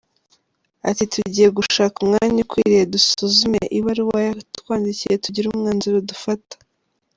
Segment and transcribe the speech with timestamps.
[0.89, 6.55] Ati “Tugiye gushaka umwanya ukwiriye dusuzume ibaruwa yatwandikiye tugire umwanzuro dufata.”